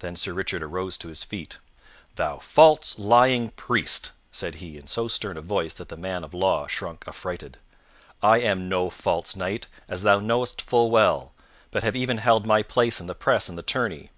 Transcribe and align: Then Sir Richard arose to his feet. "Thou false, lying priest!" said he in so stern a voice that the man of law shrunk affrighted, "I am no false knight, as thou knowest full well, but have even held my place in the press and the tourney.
Then 0.00 0.16
Sir 0.16 0.34
Richard 0.34 0.62
arose 0.62 0.98
to 0.98 1.08
his 1.08 1.22
feet. 1.24 1.56
"Thou 2.16 2.36
false, 2.40 2.98
lying 2.98 3.48
priest!" 3.48 4.12
said 4.30 4.56
he 4.56 4.76
in 4.76 4.86
so 4.86 5.08
stern 5.08 5.38
a 5.38 5.40
voice 5.40 5.72
that 5.72 5.88
the 5.88 5.96
man 5.96 6.24
of 6.24 6.34
law 6.34 6.66
shrunk 6.66 7.04
affrighted, 7.08 7.56
"I 8.22 8.40
am 8.40 8.68
no 8.68 8.90
false 8.90 9.34
knight, 9.36 9.66
as 9.88 10.02
thou 10.02 10.20
knowest 10.20 10.60
full 10.60 10.90
well, 10.90 11.32
but 11.70 11.82
have 11.84 11.96
even 11.96 12.18
held 12.18 12.44
my 12.46 12.62
place 12.62 13.00
in 13.00 13.06
the 13.06 13.14
press 13.14 13.48
and 13.48 13.56
the 13.56 13.62
tourney. 13.62 14.10